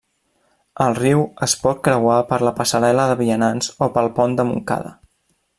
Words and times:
El 0.85 0.95
riu 0.99 1.21
es 1.47 1.53
pot 1.67 1.83
creuar 1.89 2.17
per 2.31 2.41
la 2.47 2.55
passarel·la 2.63 3.07
de 3.13 3.21
vianants 3.23 3.73
o 3.89 3.93
pel 3.99 4.13
pont 4.21 4.39
de 4.41 4.51
Montcada. 4.53 4.99